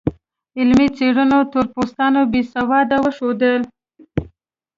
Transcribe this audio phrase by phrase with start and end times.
[0.59, 3.61] علمي څېړنو تور پوستان بې سواده وښودل.